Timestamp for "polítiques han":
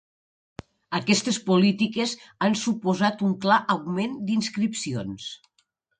1.49-2.57